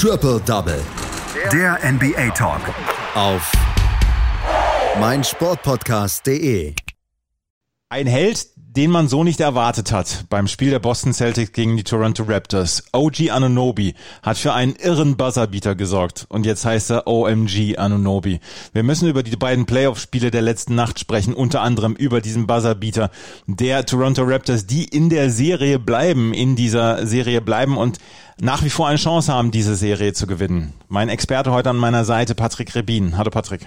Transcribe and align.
Triple 0.00 0.38
Double. 0.46 0.80
Der 1.52 1.76
NBA 1.82 2.30
Talk. 2.30 2.60
Auf 3.16 3.50
meinsportpodcast.de. 5.00 6.72
Ein 7.88 8.06
Held, 8.06 8.46
den 8.78 8.92
man 8.92 9.08
so 9.08 9.24
nicht 9.24 9.40
erwartet 9.40 9.90
hat 9.90 10.26
beim 10.30 10.46
Spiel 10.46 10.70
der 10.70 10.78
Boston 10.78 11.12
Celtics 11.12 11.50
gegen 11.50 11.76
die 11.76 11.82
Toronto 11.82 12.22
Raptors. 12.22 12.84
OG 12.92 13.28
Anunobi 13.32 13.94
hat 14.22 14.38
für 14.38 14.52
einen 14.52 14.76
irren 14.76 15.16
Buzzerbeater 15.16 15.74
gesorgt 15.74 16.26
und 16.28 16.46
jetzt 16.46 16.64
heißt 16.64 16.92
er 16.92 17.08
OMG 17.08 17.76
Anunobi. 17.76 18.38
Wir 18.72 18.84
müssen 18.84 19.08
über 19.08 19.24
die 19.24 19.34
beiden 19.34 19.66
Playoff-Spiele 19.66 20.30
der 20.30 20.42
letzten 20.42 20.76
Nacht 20.76 21.00
sprechen, 21.00 21.34
unter 21.34 21.60
anderem 21.60 21.96
über 21.96 22.20
diesen 22.20 22.46
Buzzerbeater 22.46 23.10
der 23.48 23.84
Toronto 23.84 24.22
Raptors, 24.22 24.64
die 24.66 24.84
in 24.84 25.08
der 25.08 25.32
Serie 25.32 25.80
bleiben, 25.80 26.32
in 26.32 26.54
dieser 26.54 27.04
Serie 27.04 27.40
bleiben 27.40 27.76
und 27.76 27.98
nach 28.40 28.62
wie 28.62 28.70
vor 28.70 28.86
eine 28.86 28.98
Chance 28.98 29.32
haben, 29.32 29.50
diese 29.50 29.74
Serie 29.74 30.12
zu 30.12 30.28
gewinnen. 30.28 30.72
Mein 30.86 31.08
Experte 31.08 31.50
heute 31.50 31.70
an 31.70 31.78
meiner 31.78 32.04
Seite, 32.04 32.36
Patrick 32.36 32.72
Rebin. 32.76 33.18
Hallo 33.18 33.30
Patrick. 33.30 33.66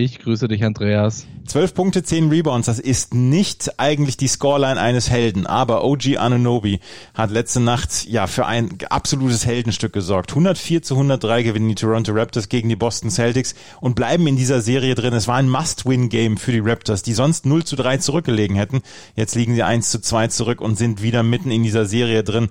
Ich 0.00 0.20
grüße 0.20 0.46
dich, 0.46 0.62
Andreas. 0.62 1.26
Zwölf 1.44 1.74
Punkte, 1.74 2.04
zehn 2.04 2.28
Rebounds, 2.28 2.66
das 2.66 2.78
ist 2.78 3.14
nicht 3.14 3.80
eigentlich 3.80 4.16
die 4.16 4.28
Scoreline 4.28 4.80
eines 4.80 5.10
Helden, 5.10 5.44
aber 5.44 5.82
OG 5.82 6.18
Anunobi 6.18 6.78
hat 7.14 7.32
letzte 7.32 7.58
Nacht 7.58 8.06
ja 8.06 8.28
für 8.28 8.46
ein 8.46 8.78
absolutes 8.90 9.44
Heldenstück 9.44 9.92
gesorgt. 9.92 10.30
104 10.30 10.82
zu 10.82 10.94
103 10.94 11.42
gewinnen 11.42 11.68
die 11.68 11.74
Toronto 11.74 12.12
Raptors 12.12 12.48
gegen 12.48 12.68
die 12.68 12.76
Boston 12.76 13.10
Celtics 13.10 13.56
und 13.80 13.96
bleiben 13.96 14.28
in 14.28 14.36
dieser 14.36 14.60
Serie 14.60 14.94
drin. 14.94 15.14
Es 15.14 15.26
war 15.26 15.34
ein 15.34 15.48
Must-Win-Game 15.48 16.36
für 16.36 16.52
die 16.52 16.60
Raptors, 16.60 17.02
die 17.02 17.12
sonst 17.12 17.44
0 17.44 17.64
zu 17.64 17.74
3 17.74 17.96
zurückgelegen 17.96 18.54
hätten. 18.54 18.82
Jetzt 19.16 19.34
liegen 19.34 19.56
sie 19.56 19.64
1 19.64 19.90
zu 19.90 20.00
2 20.00 20.28
zurück 20.28 20.60
und 20.60 20.78
sind 20.78 21.02
wieder 21.02 21.24
mitten 21.24 21.50
in 21.50 21.64
dieser 21.64 21.86
Serie 21.86 22.22
drin. 22.22 22.50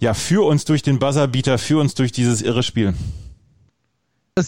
Ja, 0.00 0.14
für 0.14 0.44
uns 0.44 0.64
durch 0.64 0.82
den 0.82 0.98
Buzzerbeater, 0.98 1.58
für 1.58 1.78
uns 1.78 1.94
durch 1.94 2.10
dieses 2.10 2.42
irre 2.42 2.64
Spiel 2.64 2.94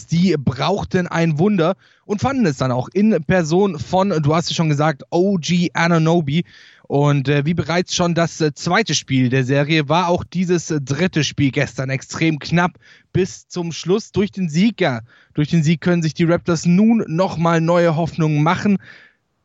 die 0.07 0.35
brauchten 0.37 1.07
ein 1.07 1.39
Wunder 1.39 1.75
und 2.05 2.21
fanden 2.21 2.45
es 2.45 2.57
dann 2.57 2.71
auch 2.71 2.89
in 2.93 3.23
Person 3.23 3.79
von, 3.79 4.09
du 4.09 4.35
hast 4.35 4.49
es 4.49 4.55
schon 4.55 4.69
gesagt, 4.69 5.03
OG 5.11 5.69
Ananobi. 5.73 6.43
Und 6.83 7.29
äh, 7.29 7.45
wie 7.45 7.53
bereits 7.53 7.95
schon 7.95 8.15
das 8.15 8.41
äh, 8.41 8.53
zweite 8.53 8.95
Spiel 8.95 9.29
der 9.29 9.45
Serie 9.45 9.87
war 9.87 10.09
auch 10.09 10.25
dieses 10.25 10.71
äh, 10.71 10.81
dritte 10.81 11.23
Spiel 11.23 11.51
gestern 11.51 11.89
extrem 11.89 12.37
knapp 12.37 12.73
bis 13.13 13.47
zum 13.47 13.71
Schluss 13.71 14.11
durch 14.11 14.31
den 14.31 14.49
Sieg. 14.49 14.81
Ja, 14.81 14.99
durch 15.33 15.49
den 15.49 15.63
Sieg 15.63 15.79
können 15.79 16.01
sich 16.01 16.13
die 16.13 16.25
Raptors 16.25 16.65
nun 16.65 17.05
nochmal 17.07 17.61
neue 17.61 17.95
Hoffnungen 17.95 18.43
machen. 18.43 18.77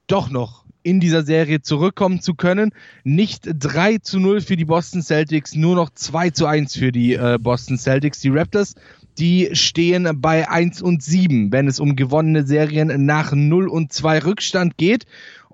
Doch 0.09 0.29
noch 0.29 0.66
in 0.87 1.01
dieser 1.01 1.25
Serie 1.25 1.61
zurückkommen 1.61 2.21
zu 2.21 2.35
können. 2.35 2.71
Nicht 3.03 3.43
3 3.47 3.99
zu 3.99 4.21
0 4.21 4.41
für 4.41 4.57
die 4.57 4.65
Boston 4.65 5.03
Celtics, 5.03 5.55
nur 5.55 5.75
noch 5.75 5.91
2 5.91 6.31
zu 6.31 6.47
1 6.47 6.77
für 6.77 6.93
die 6.93 7.15
äh, 7.15 7.39
Boston 7.41 7.77
Celtics. 7.77 8.21
Die 8.21 8.31
Raptors 8.31 8.75
die 9.19 9.49
stehen 9.53 10.21
bei 10.21 10.49
1 10.49 10.83
und 10.83 11.03
7, 11.03 11.51
wenn 11.51 11.69
es 11.69 11.81
um 11.81 11.97
gewonnene 11.97 12.47
Serien 12.47 13.07
nach 13.07 13.33
0 13.33 13.69
und 13.69 13.93
2 13.93 14.19
Rückstand 14.21 14.77
geht. 14.77 15.07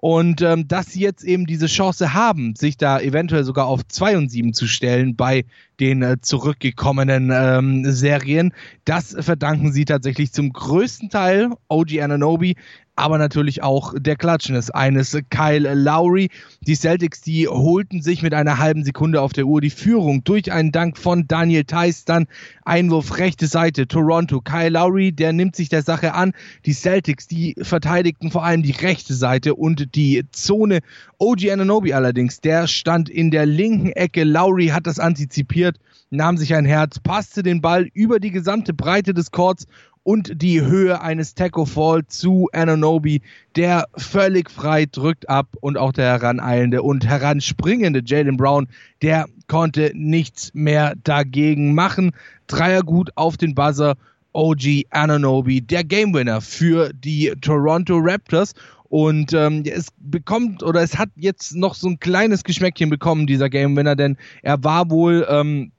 Und 0.04 0.42
ähm, 0.42 0.66
dass 0.66 0.86
sie 0.86 1.00
jetzt 1.00 1.22
eben 1.22 1.46
diese 1.46 1.68
Chance 1.68 2.12
haben, 2.12 2.56
sich 2.56 2.76
da 2.76 2.98
eventuell 2.98 3.44
sogar 3.44 3.66
auf 3.66 3.86
2 3.86 4.16
und 4.16 4.30
7 4.30 4.52
zu 4.52 4.66
stellen 4.66 5.14
bei 5.14 5.44
den 5.78 6.02
äh, 6.02 6.16
zurückgekommenen 6.20 7.30
ähm, 7.32 7.84
Serien, 7.88 8.52
das 8.84 9.16
verdanken 9.20 9.70
sie 9.70 9.84
tatsächlich 9.84 10.32
zum 10.32 10.52
größten 10.52 11.08
Teil 11.08 11.50
OG 11.68 12.00
Ananobi, 12.00 12.56
aber 12.94 13.18
natürlich 13.18 13.62
auch 13.62 13.94
der 13.98 14.16
Klatschnis 14.16 14.70
eines 14.70 15.18
Kyle 15.30 15.74
Lowry. 15.74 16.28
Die 16.60 16.74
Celtics, 16.74 17.22
die 17.22 17.48
holten 17.48 18.02
sich 18.02 18.22
mit 18.22 18.34
einer 18.34 18.58
halben 18.58 18.84
Sekunde 18.84 19.22
auf 19.22 19.32
der 19.32 19.46
Uhr 19.46 19.60
die 19.60 19.70
Führung 19.70 20.24
durch 20.24 20.52
einen 20.52 20.72
Dank 20.72 20.98
von 20.98 21.26
Daniel 21.26 21.64
Theiss, 21.64 22.04
dann 22.04 22.26
Einwurf 22.64 23.18
rechte 23.18 23.46
Seite, 23.46 23.88
Toronto. 23.88 24.40
Kyle 24.40 24.68
Lowry, 24.68 25.12
der 25.12 25.32
nimmt 25.32 25.56
sich 25.56 25.68
der 25.68 25.82
Sache 25.82 26.14
an. 26.14 26.32
Die 26.66 26.74
Celtics, 26.74 27.26
die 27.26 27.54
verteidigten 27.62 28.30
vor 28.30 28.44
allem 28.44 28.62
die 28.62 28.72
rechte 28.72 29.14
Seite 29.14 29.54
und 29.54 29.94
die 29.94 30.24
Zone. 30.30 30.80
OG 31.18 31.50
Ananobi 31.50 31.94
allerdings, 31.94 32.40
der 32.40 32.66
stand 32.66 33.08
in 33.08 33.30
der 33.30 33.46
linken 33.46 33.90
Ecke. 33.92 34.24
Lowry 34.24 34.68
hat 34.68 34.86
das 34.86 34.98
antizipiert, 34.98 35.78
nahm 36.10 36.36
sich 36.36 36.54
ein 36.54 36.66
Herz, 36.66 36.98
passte 36.98 37.42
den 37.42 37.60
Ball 37.62 37.88
über 37.94 38.20
die 38.20 38.30
gesamte 38.30 38.74
Breite 38.74 39.14
des 39.14 39.30
Courts 39.30 39.66
und 40.04 40.42
die 40.42 40.60
Höhe 40.60 41.00
eines 41.00 41.34
Taco 41.34 41.64
Fall 41.64 42.06
zu 42.06 42.48
Ananobi, 42.52 43.22
der 43.56 43.86
völlig 43.96 44.50
frei 44.50 44.86
drückt 44.86 45.28
ab 45.28 45.48
und 45.60 45.78
auch 45.78 45.92
der 45.92 46.06
heraneilende 46.06 46.82
und 46.82 47.06
heranspringende 47.06 48.02
Jalen 48.04 48.36
Brown, 48.36 48.68
der 49.00 49.26
konnte 49.46 49.92
nichts 49.94 50.52
mehr 50.54 50.94
dagegen 51.04 51.74
machen. 51.74 52.12
Dreier 52.46 52.82
gut 52.82 53.10
auf 53.16 53.36
den 53.36 53.54
Buzzer. 53.54 53.96
OG 54.34 54.86
Ananobi, 54.88 55.60
der 55.60 55.84
Game 55.84 56.14
Winner 56.14 56.40
für 56.40 56.90
die 56.94 57.32
Toronto 57.42 57.98
Raptors. 57.98 58.54
Und 58.84 59.32
ähm, 59.32 59.62
es 59.64 59.88
bekommt 59.98 60.62
oder 60.62 60.82
es 60.82 60.98
hat 60.98 61.08
jetzt 61.16 61.54
noch 61.54 61.74
so 61.74 61.88
ein 61.88 61.98
kleines 61.98 62.44
Geschmäckchen 62.44 62.90
bekommen, 62.90 63.26
dieser 63.26 63.48
Game 63.48 63.76
Winner, 63.76 63.96
denn 63.96 64.18
er 64.42 64.62
war 64.64 64.90
wohl 64.90 65.26
ähm, 65.30 65.72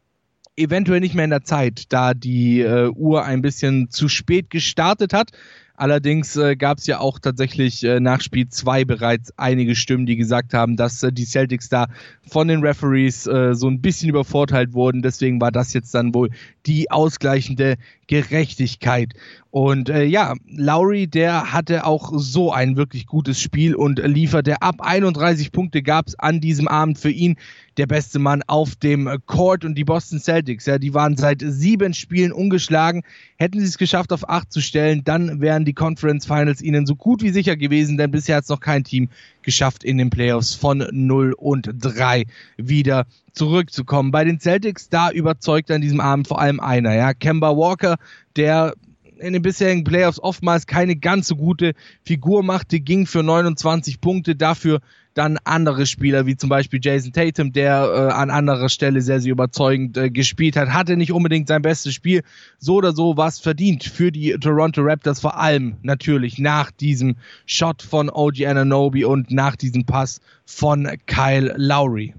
eventuell 0.56 1.00
nicht 1.00 1.16
mehr 1.16 1.25
in 1.25 1.31
der 1.31 1.44
Zeit, 1.44 1.86
da 1.90 2.14
die 2.14 2.62
äh, 2.62 2.90
Uhr 2.90 3.25
ein 3.25 3.41
bisschen 3.41 3.90
zu 3.90 4.08
spät 4.08 4.50
gestartet 4.50 5.14
hat. 5.14 5.31
Allerdings 5.75 6.38
äh, 6.38 6.56
gab 6.56 6.78
es 6.78 6.86
ja 6.86 7.00
auch 7.00 7.18
tatsächlich 7.18 7.84
äh, 7.84 8.00
nach 8.00 8.22
Spiel 8.22 8.47
2 8.47 8.86
bereits 8.86 9.34
einige 9.38 9.75
Stimmen, 9.75 10.06
die 10.06 10.16
gesagt 10.16 10.53
haben, 10.53 10.78
dass 10.78 11.02
äh, 11.02 11.12
die 11.12 11.25
Celtics 11.25 11.68
da 11.68 11.88
von 12.28 12.47
den 12.47 12.62
Referees 12.62 13.25
äh, 13.25 13.56
so 13.56 13.69
ein 13.69 13.81
bisschen 13.81 14.09
übervorteilt 14.09 14.74
wurden. 14.74 15.02
Deswegen 15.02 15.41
war 15.41 15.52
das 15.52 15.74
jetzt 15.74 15.96
dann 15.96 16.14
wohl 16.14 16.30
die 16.68 16.91
ausgleichende 16.91 17.78
Gerechtigkeit. 18.06 19.14
Und 19.53 19.90
äh, 19.90 20.03
ja, 20.03 20.34
Lowry, 20.47 21.06
der 21.06 21.53
hatte 21.53 21.86
auch 21.86 22.12
so 22.16 22.52
ein 22.52 22.75
wirklich 22.75 23.06
gutes 23.06 23.40
Spiel 23.40 23.75
und 23.75 24.00
lieferte 24.00 24.64
ab 24.64 24.78
31 24.80 25.52
Punkte 25.52 25.84
gab 25.84 26.08
es 26.08 26.18
an 26.18 26.41
diesem 26.41 26.68
Abend 26.68 26.97
für 26.97 27.12
ihn 27.12 27.36
der 27.78 27.86
beste 27.86 28.18
Mann 28.18 28.41
auf 28.47 28.75
dem 28.75 29.08
Court 29.28 29.64
und 29.64 29.75
die 29.75 29.84
Boston 29.84 30.19
Celtics, 30.19 30.66
ja, 30.66 30.80
die 30.80 30.96
waren 30.96 31.18
seit 31.18 31.44
sieben 31.46 31.94
Spielen 31.94 32.31
ungeschlagen. 32.31 33.03
Hätten 33.36 33.59
sie 33.59 33.68
es 33.68 33.78
geschafft, 33.78 34.12
auf 34.12 34.28
acht 34.28 34.52
zu 34.52 34.59
stellen, 34.59 35.03
dann 35.03 35.40
wären 35.40 35.66
die 35.66 35.74
Conference 35.74 36.25
Finals 36.25 36.59
ihnen 36.59 36.88
so 36.88 36.96
gut 36.96 37.22
wie 37.22 37.30
sicher 37.30 37.56
gewesen, 37.56 37.96
denn 37.97 38.09
bisher 38.09 38.38
hat 38.38 38.46
es 38.46 38.50
noch 38.50 38.59
kein 38.59 38.84
Team 38.84 39.09
geschafft, 39.44 39.84
in 39.84 40.00
den 40.00 40.09
Playoffs 40.09 40.56
von 40.56 40.88
0 40.91 41.31
und 41.38 41.70
3 41.78 42.25
wieder 42.58 43.06
zurückzukommen. 43.34 44.09
Bei 44.09 44.24
den 44.24 44.40
Celtics, 44.40 44.90
da 44.90 45.12
überzeugt 45.12 45.70
an 45.70 45.81
diesem 45.81 46.00
Abend 46.00 46.28
vor 46.28 46.41
allem 46.41 46.59
einer, 46.59 46.96
ja, 46.96 47.14
Kemba 47.14 47.56
Walker, 47.56 47.97
der 48.35 48.74
in 49.23 49.34
den 49.34 49.41
bisherigen 49.41 49.84
Playoffs 49.84 50.19
oftmals 50.19 50.67
keine 50.67 50.95
ganz 50.95 51.28
so 51.28 51.35
gute 51.35 51.73
Figur 52.03 52.44
machte, 52.44 52.79
ging 52.79 53.06
für 53.06 53.23
29 53.23 54.01
Punkte, 54.01 54.35
dafür 54.35 54.79
dann 55.13 55.38
andere 55.44 55.85
Spieler, 55.85 56.25
wie 56.25 56.35
zum 56.35 56.50
Beispiel 56.50 56.79
Jason 56.81 57.13
Tatum, 57.13 57.51
der 57.51 57.84
äh, 57.84 58.13
an 58.13 58.29
anderer 58.29 58.69
Stelle 58.69 59.01
sehr, 59.01 59.22
sehr 59.22 59.31
überzeugend 59.31 59.97
äh, 59.97 60.09
gespielt 60.09 60.56
hat, 60.56 60.69
hatte 60.69 60.97
nicht 60.97 61.11
unbedingt 61.11 61.47
sein 61.47 61.61
bestes 61.61 61.94
Spiel. 61.94 62.23
So 62.57 62.75
oder 62.75 62.94
so 62.94 63.16
was 63.16 63.39
verdient 63.39 63.84
für 63.84 64.11
die 64.11 64.31
Toronto 64.39 64.81
Raptors, 64.81 65.19
vor 65.19 65.40
allem 65.40 65.78
natürlich 65.84 66.40
nach 66.40 66.72
diesem 66.72 67.16
Shot 67.45 67.81
von 67.81 68.09
OG 68.09 68.45
Ananobi 68.45 69.05
und 69.05 69.31
nach 69.31 69.55
diesem 69.55 69.85
Pass 69.85 70.19
von 70.45 70.90
Kyle 71.05 71.53
Lowry. 71.57 72.13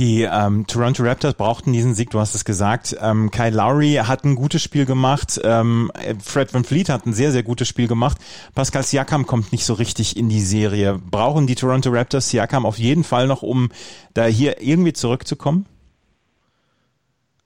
Die 0.00 0.22
ähm, 0.22 0.66
Toronto 0.66 1.02
Raptors 1.02 1.34
brauchten 1.34 1.74
diesen 1.74 1.92
Sieg, 1.94 2.08
du 2.08 2.20
hast 2.20 2.34
es 2.34 2.46
gesagt. 2.46 2.96
Ähm, 3.02 3.30
Kyle 3.30 3.50
Lowry 3.50 4.00
hat 4.02 4.24
ein 4.24 4.34
gutes 4.34 4.62
Spiel 4.62 4.86
gemacht. 4.86 5.38
Ähm, 5.44 5.92
Fred 6.24 6.54
Van 6.54 6.64
Fleet 6.64 6.88
hat 6.88 7.04
ein 7.04 7.12
sehr, 7.12 7.32
sehr 7.32 7.42
gutes 7.42 7.68
Spiel 7.68 7.86
gemacht. 7.86 8.16
Pascal 8.54 8.82
Siakam 8.82 9.26
kommt 9.26 9.52
nicht 9.52 9.66
so 9.66 9.74
richtig 9.74 10.16
in 10.16 10.30
die 10.30 10.40
Serie. 10.40 10.98
Brauchen 11.10 11.46
die 11.46 11.54
Toronto 11.54 11.90
Raptors 11.90 12.30
Siakam 12.30 12.64
auf 12.64 12.78
jeden 12.78 13.04
Fall 13.04 13.26
noch, 13.26 13.42
um 13.42 13.68
da 14.14 14.24
hier 14.24 14.62
irgendwie 14.62 14.94
zurückzukommen? 14.94 15.66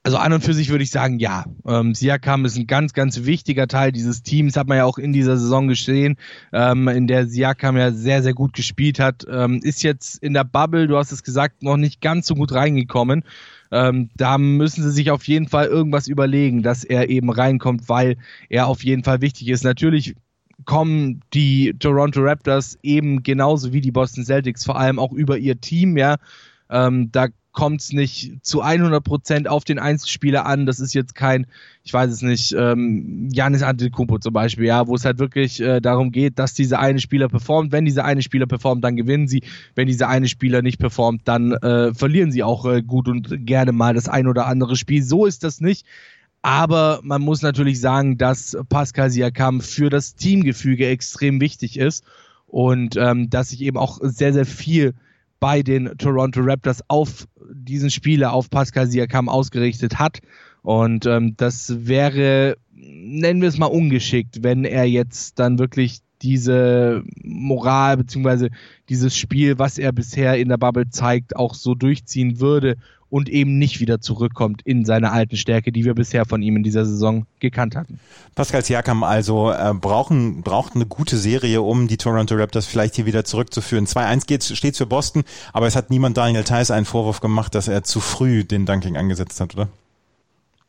Also 0.05 0.17
an 0.17 0.33
und 0.33 0.43
für 0.43 0.53
sich 0.53 0.69
würde 0.69 0.83
ich 0.83 0.91
sagen, 0.91 1.17
ja. 1.17 1.45
Ähm, 1.65 1.95
Siakam 1.95 2.45
ist 2.45 2.55
ein 2.57 2.67
ganz, 2.67 2.93
ganz 2.93 3.25
wichtiger 3.25 3.67
Teil 3.67 3.91
dieses 3.91 4.21
Teams, 4.21 4.55
hat 4.55 4.67
man 4.67 4.77
ja 4.77 4.85
auch 4.85 4.99
in 4.99 5.13
dieser 5.13 5.35
Saison 5.35 5.67
gesehen, 5.67 6.17
ähm, 6.53 6.87
in 6.87 7.07
der 7.07 7.25
Siakam 7.25 7.75
ja 7.75 7.91
sehr, 7.91 8.21
sehr 8.21 8.35
gut 8.35 8.53
gespielt 8.53 8.99
hat. 8.99 9.25
Ähm, 9.27 9.61
ist 9.63 9.81
jetzt 9.81 10.21
in 10.21 10.35
der 10.35 10.43
Bubble, 10.43 10.85
du 10.85 10.95
hast 10.95 11.11
es 11.11 11.23
gesagt, 11.23 11.63
noch 11.63 11.75
nicht 11.75 12.01
ganz 12.01 12.27
so 12.27 12.35
gut 12.35 12.51
reingekommen. 12.51 13.23
Ähm, 13.71 14.11
da 14.15 14.37
müssen 14.37 14.83
sie 14.83 14.91
sich 14.91 15.09
auf 15.09 15.23
jeden 15.23 15.47
Fall 15.47 15.65
irgendwas 15.65 16.07
überlegen, 16.07 16.61
dass 16.61 16.83
er 16.83 17.09
eben 17.09 17.31
reinkommt, 17.31 17.89
weil 17.89 18.17
er 18.47 18.67
auf 18.67 18.83
jeden 18.83 19.03
Fall 19.03 19.21
wichtig 19.21 19.47
ist. 19.47 19.63
Natürlich 19.63 20.13
kommen 20.65 21.21
die 21.33 21.73
Toronto 21.79 22.21
Raptors 22.21 22.77
eben 22.83 23.23
genauso 23.23 23.73
wie 23.73 23.81
die 23.81 23.91
Boston 23.91 24.23
Celtics 24.23 24.65
vor 24.65 24.77
allem 24.77 24.99
auch 24.99 25.13
über 25.13 25.39
ihr 25.39 25.59
Team, 25.59 25.97
ja. 25.97 26.17
Ähm, 26.69 27.11
da 27.11 27.29
kommt 27.55 27.81
es 27.81 27.91
nicht 27.91 28.45
zu 28.45 28.63
100% 28.63 29.47
auf 29.47 29.63
den 29.63 29.79
Einzelspieler 29.79 30.45
an. 30.45 30.67
Das 30.67 30.79
ist 30.79 30.93
jetzt 30.93 31.15
kein, 31.15 31.47
ich 31.83 31.91
weiß 31.91 32.11
es 32.11 32.21
nicht, 32.21 32.53
ähm, 32.57 33.29
Janis 33.31 33.63
Antetokounmpo 33.63 34.19
zum 34.19 34.33
Beispiel, 34.33 34.65
ja, 34.65 34.85
wo 34.87 34.93
es 34.93 35.05
halt 35.05 35.17
wirklich 35.17 35.59
äh, 35.61 35.79
darum 35.81 36.11
geht, 36.11 36.37
dass 36.37 36.53
dieser 36.53 36.79
eine 36.79 36.99
Spieler 36.99 37.29
performt. 37.29 37.71
Wenn 37.71 37.85
dieser 37.85 38.05
eine 38.05 38.21
Spieler 38.21 38.45
performt, 38.45 38.83
dann 38.83 38.95
gewinnen 38.95 39.27
sie. 39.27 39.41
Wenn 39.73 39.87
dieser 39.87 40.09
eine 40.09 40.27
Spieler 40.27 40.61
nicht 40.61 40.79
performt, 40.79 41.21
dann 41.25 41.53
äh, 41.53 41.93
verlieren 41.93 42.31
sie 42.31 42.43
auch 42.43 42.65
äh, 42.65 42.83
gut 42.83 43.07
und 43.07 43.47
gerne 43.47 43.71
mal 43.71 43.95
das 43.95 44.09
ein 44.09 44.27
oder 44.27 44.45
andere 44.45 44.75
Spiel. 44.75 45.01
So 45.01 45.25
ist 45.25 45.43
das 45.43 45.61
nicht. 45.61 45.87
Aber 46.41 46.99
man 47.01 47.23
muss 47.23 47.41
natürlich 47.41 47.79
sagen, 47.79 48.19
dass 48.19 48.55
Pascal 48.69 49.09
Siakam 49.09 49.61
für 49.61 49.89
das 49.89 50.15
Teamgefüge 50.15 50.85
extrem 50.87 51.41
wichtig 51.41 51.79
ist 51.79 52.03
und 52.45 52.97
ähm, 52.97 53.29
dass 53.29 53.49
sich 53.49 53.61
eben 53.61 53.77
auch 53.77 53.99
sehr, 54.03 54.33
sehr 54.33 54.45
viel 54.45 54.93
bei 55.45 55.61
den 55.61 55.95
Toronto 55.99 56.41
Raptors 56.41 56.81
auf 56.87 57.27
diesen 57.53 57.91
Spieler, 57.91 58.33
auf 58.33 58.49
Pascal 58.49 58.87
Siakam 58.87 59.29
ausgerichtet 59.29 59.99
hat. 59.99 60.21
Und 60.63 61.05
ähm, 61.05 61.35
das 61.37 61.85
wäre, 61.85 62.57
nennen 62.73 63.41
wir 63.41 63.49
es 63.49 63.59
mal 63.59 63.67
ungeschickt, 63.67 64.41
wenn 64.41 64.65
er 64.65 64.85
jetzt 64.85 65.37
dann 65.37 65.59
wirklich 65.59 65.99
diese 66.23 67.03
Moral 67.21 67.97
beziehungsweise 67.97 68.49
dieses 68.89 69.15
Spiel, 69.15 69.59
was 69.59 69.77
er 69.77 69.91
bisher 69.91 70.35
in 70.39 70.49
der 70.49 70.57
Bubble 70.57 70.89
zeigt, 70.89 71.35
auch 71.35 71.53
so 71.53 71.75
durchziehen 71.75 72.39
würde 72.39 72.77
und 73.09 73.29
eben 73.29 73.57
nicht 73.57 73.79
wieder 73.79 74.01
zurückkommt 74.01 74.61
in 74.63 74.85
seine 74.85 75.11
alten 75.11 75.37
Stärke, 75.37 75.71
die 75.71 75.85
wir 75.85 75.93
bisher 75.93 76.25
von 76.25 76.41
ihm 76.41 76.57
in 76.57 76.63
dieser 76.63 76.85
Saison 76.85 77.25
gekannt 77.39 77.75
hatten. 77.75 77.99
Pascal 78.33 78.63
Siakam 78.63 79.03
also 79.03 79.51
äh, 79.51 79.73
brauchen, 79.73 80.41
braucht 80.41 80.75
eine 80.75 80.85
gute 80.85 81.17
Serie, 81.17 81.61
um 81.61 81.87
die 81.87 81.97
Toronto 81.97 82.35
Raptors 82.35 82.65
vielleicht 82.65 82.95
hier 82.95 83.05
wieder 83.05 83.23
zurückzuführen. 83.23 83.85
2-1 83.85 84.55
steht 84.55 84.77
für 84.77 84.85
Boston, 84.85 85.23
aber 85.53 85.67
es 85.67 85.75
hat 85.75 85.89
niemand 85.89 86.17
Daniel 86.17 86.43
Theiss 86.43 86.71
einen 86.71 86.85
Vorwurf 86.85 87.21
gemacht, 87.21 87.55
dass 87.55 87.67
er 87.67 87.83
zu 87.83 87.99
früh 87.99 88.43
den 88.43 88.65
Dunking 88.65 88.97
angesetzt 88.97 89.39
hat, 89.39 89.53
oder? 89.55 89.69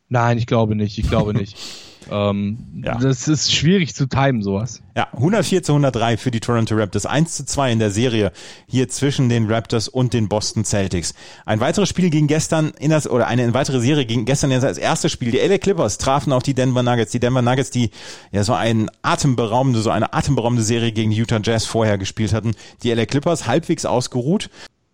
Nein, 0.09 0.37
ich 0.37 0.45
glaube 0.45 0.75
nicht. 0.75 0.97
Ich 0.97 1.09
glaube 1.09 1.33
nicht. 1.33 1.57
Ähm, 2.11 2.81
ja. 2.83 2.97
Das 2.97 3.27
ist 3.27 3.53
schwierig 3.53 3.95
zu 3.95 4.07
timen, 4.07 4.41
sowas. 4.41 4.81
Ja, 4.95 5.07
104 5.13 5.63
zu 5.63 5.73
103 5.73 6.17
für 6.17 6.31
die 6.31 6.39
Toronto 6.39 6.75
Raptors. 6.75 7.05
1 7.05 7.35
zu 7.35 7.45
2 7.45 7.71
in 7.71 7.79
der 7.79 7.91
Serie 7.91 8.31
hier 8.67 8.89
zwischen 8.89 9.29
den 9.29 9.51
Raptors 9.51 9.87
und 9.87 10.13
den 10.13 10.27
Boston 10.27 10.65
Celtics. 10.65 11.13
Ein 11.45 11.59
weiteres 11.59 11.89
Spiel 11.89 12.09
ging 12.09 12.27
gestern 12.27 12.71
in 12.79 12.89
das, 12.89 13.07
oder 13.07 13.27
eine 13.27 13.53
weitere 13.53 13.79
Serie 13.79 14.05
ging 14.05 14.25
gestern 14.25 14.51
in 14.51 14.61
das 14.61 14.77
erste 14.77 15.09
Spiel. 15.09 15.31
Die 15.31 15.37
LA 15.37 15.57
Clippers 15.57 15.97
trafen 15.97 16.33
auf 16.33 16.43
die 16.43 16.53
Denver 16.53 16.83
Nuggets. 16.83 17.11
Die 17.11 17.19
Denver 17.19 17.41
Nuggets, 17.41 17.69
die 17.69 17.91
ja 18.31 18.43
so 18.43 18.53
ein 18.53 18.89
atemberaubende, 19.01 19.81
so 19.81 19.89
eine 19.89 20.13
atemberaubende 20.13 20.63
Serie 20.63 20.91
gegen 20.91 21.11
die 21.11 21.17
Utah 21.17 21.39
Jazz 21.43 21.65
vorher 21.65 21.97
gespielt 21.97 22.33
hatten. 22.33 22.53
Die 22.83 22.91
LA 22.91 23.05
Clippers 23.05 23.47
halbwegs 23.47 23.85
ausgeruht 23.85 24.49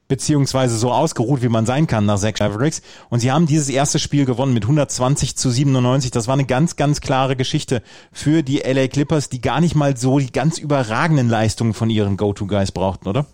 beziehungsweise 0.08 0.78
so 0.78 0.92
ausgeruht, 0.92 1.42
wie 1.42 1.50
man 1.50 1.66
sein 1.66 1.88
kann 1.88 2.06
nach 2.06 2.18
sechs 2.18 2.40
Mavericks. 2.40 2.82
Und 3.10 3.20
sie 3.20 3.32
haben 3.32 3.46
dieses 3.46 3.70
erste 3.70 4.00
Spiel 4.00 4.26
gewonnen 4.26 4.54
mit 4.54 4.64
120 4.64 5.36
zu 5.36 5.50
97. 5.50 6.12
Das 6.12 6.28
war 6.28 6.34
eine 6.34 6.46
ganz, 6.46 6.76
ganz 6.76 7.02
klare 7.02 7.36
Geschichte 7.36 7.82
für 8.12 8.44
die 8.44 8.60
LA 8.60 8.88
Clippers, 8.88 9.30
die 9.30 9.42
gar 9.42 9.62
nicht 9.62 9.76
mal 9.76 9.98
so 9.98 10.20
die 10.20 10.32
ganz 10.32 10.58
überragenden 10.58 11.30
Leistungen 11.30 11.74
von 11.74 11.90
ihren 11.90 12.18
Go-To-Guys 12.18 12.72
brauchten, 12.72 13.08
oder? 13.08 13.26